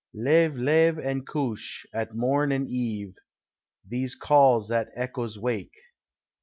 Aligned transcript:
Leve, 0.15 0.55
leve 0.57 0.97
and 0.97 1.27
couche, 1.27 1.85
at 1.93 2.15
morn 2.15 2.51
and 2.51 2.67
eve 2.67 3.13
These 3.87 4.15
calls 4.15 4.69
the 4.69 4.89
echoes 4.95 5.37
wake. 5.37 5.75